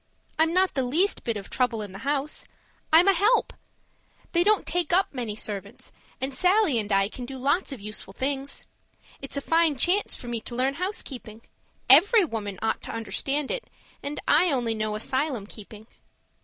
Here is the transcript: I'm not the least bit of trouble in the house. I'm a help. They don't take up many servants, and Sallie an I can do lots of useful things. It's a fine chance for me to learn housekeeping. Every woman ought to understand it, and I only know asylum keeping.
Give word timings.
I'm 0.39 0.51
not 0.51 0.73
the 0.73 0.81
least 0.81 1.23
bit 1.23 1.37
of 1.37 1.47
trouble 1.51 1.83
in 1.83 1.91
the 1.91 1.99
house. 1.99 2.43
I'm 2.91 3.07
a 3.07 3.13
help. 3.13 3.53
They 4.31 4.43
don't 4.43 4.65
take 4.65 4.91
up 4.91 5.13
many 5.13 5.35
servants, 5.35 5.91
and 6.19 6.33
Sallie 6.33 6.79
an 6.79 6.91
I 6.91 7.07
can 7.07 7.23
do 7.27 7.37
lots 7.37 7.71
of 7.71 7.79
useful 7.79 8.11
things. 8.11 8.65
It's 9.21 9.37
a 9.37 9.41
fine 9.41 9.75
chance 9.75 10.15
for 10.15 10.27
me 10.27 10.41
to 10.41 10.55
learn 10.55 10.73
housekeeping. 10.81 11.43
Every 11.87 12.25
woman 12.25 12.57
ought 12.63 12.81
to 12.81 12.91
understand 12.91 13.51
it, 13.51 13.69
and 14.01 14.19
I 14.27 14.51
only 14.51 14.73
know 14.73 14.95
asylum 14.95 15.45
keeping. 15.45 15.85